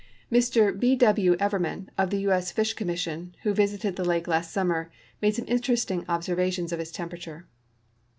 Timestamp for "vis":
3.53-3.75